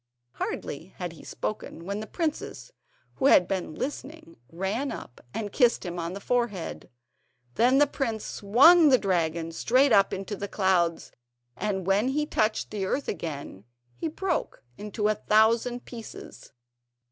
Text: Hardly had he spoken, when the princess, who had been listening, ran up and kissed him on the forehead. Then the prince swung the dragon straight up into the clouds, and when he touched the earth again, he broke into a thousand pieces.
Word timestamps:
Hardly 0.31 0.95
had 0.97 1.11
he 1.13 1.23
spoken, 1.23 1.85
when 1.85 1.99
the 1.99 2.07
princess, 2.07 2.71
who 3.17 3.27
had 3.27 3.47
been 3.47 3.75
listening, 3.75 4.35
ran 4.51 4.91
up 4.91 5.21
and 5.31 5.51
kissed 5.51 5.85
him 5.85 5.99
on 5.99 6.13
the 6.13 6.19
forehead. 6.19 6.89
Then 7.53 7.77
the 7.77 7.85
prince 7.85 8.25
swung 8.25 8.89
the 8.89 8.97
dragon 8.97 9.51
straight 9.51 9.91
up 9.91 10.11
into 10.11 10.35
the 10.35 10.47
clouds, 10.47 11.11
and 11.55 11.85
when 11.85 12.07
he 12.07 12.25
touched 12.25 12.71
the 12.71 12.83
earth 12.83 13.07
again, 13.07 13.63
he 13.95 14.07
broke 14.07 14.63
into 14.75 15.07
a 15.07 15.13
thousand 15.13 15.85
pieces. 15.85 16.51